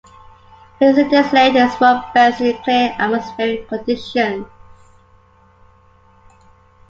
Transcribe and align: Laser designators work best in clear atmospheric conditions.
Laser 0.79 1.03
designators 1.07 1.79
work 1.79 2.11
best 2.11 2.41
in 2.41 2.57
clear 2.63 2.95
atmospheric 2.97 3.67
conditions. 3.67 4.47